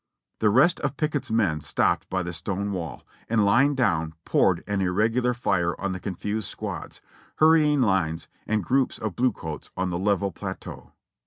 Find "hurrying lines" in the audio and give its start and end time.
7.35-8.27